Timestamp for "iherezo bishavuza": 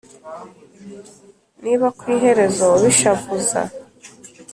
2.15-3.61